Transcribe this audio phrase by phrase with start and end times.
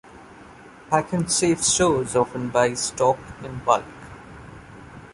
[0.89, 3.85] Pak'nSave stores often buys stock in bulk.